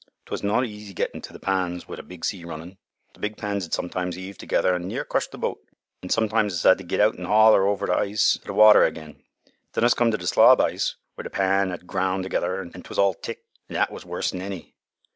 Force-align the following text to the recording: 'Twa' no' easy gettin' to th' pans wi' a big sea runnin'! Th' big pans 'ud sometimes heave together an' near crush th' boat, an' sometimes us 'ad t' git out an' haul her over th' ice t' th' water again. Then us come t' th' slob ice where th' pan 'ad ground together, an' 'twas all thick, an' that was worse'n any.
'Twa' 0.25 0.39
no' 0.43 0.63
easy 0.63 0.95
gettin' 0.95 1.21
to 1.21 1.31
th' 1.31 1.39
pans 1.39 1.87
wi' 1.87 1.95
a 1.95 2.01
big 2.01 2.25
sea 2.25 2.43
runnin'! 2.43 2.79
Th' 3.13 3.21
big 3.21 3.37
pans 3.37 3.67
'ud 3.67 3.71
sometimes 3.73 4.15
heave 4.15 4.35
together 4.35 4.73
an' 4.73 4.87
near 4.87 5.05
crush 5.05 5.27
th' 5.27 5.39
boat, 5.39 5.59
an' 6.01 6.09
sometimes 6.09 6.53
us 6.53 6.65
'ad 6.65 6.79
t' 6.79 6.83
git 6.83 6.99
out 6.99 7.19
an' 7.19 7.25
haul 7.25 7.53
her 7.53 7.67
over 7.67 7.85
th' 7.85 7.91
ice 7.91 8.33
t' 8.33 8.49
th' 8.51 8.55
water 8.55 8.83
again. 8.83 9.21
Then 9.73 9.83
us 9.83 9.93
come 9.93 10.09
t' 10.09 10.17
th' 10.17 10.27
slob 10.27 10.59
ice 10.59 10.95
where 11.13 11.23
th' 11.23 11.31
pan 11.31 11.71
'ad 11.71 11.85
ground 11.85 12.23
together, 12.23 12.61
an' 12.63 12.81
'twas 12.81 12.97
all 12.97 13.13
thick, 13.13 13.43
an' 13.69 13.75
that 13.75 13.91
was 13.91 14.03
worse'n 14.03 14.41
any. 14.41 14.73